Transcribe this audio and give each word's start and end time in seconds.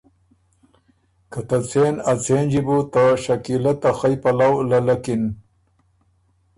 که 1.31 1.39
ته 1.49 1.57
څېن 1.69 1.95
ا 2.11 2.13
څېنجی 2.23 2.61
بو 2.65 2.77
ته 2.93 3.03
شکیله 3.23 3.73
ته 3.81 3.89
خئ 3.97 4.15
پلؤ 4.23 4.53
للکِن۔ 4.69 5.23